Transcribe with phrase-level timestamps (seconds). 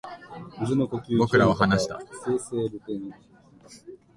[1.19, 2.01] 僕らは話した